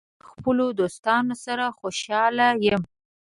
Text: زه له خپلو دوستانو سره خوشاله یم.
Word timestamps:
زه 0.03 0.07
له 0.19 0.25
خپلو 0.29 0.65
دوستانو 0.79 1.35
سره 1.45 1.65
خوشاله 1.79 2.47
یم. 2.67 2.83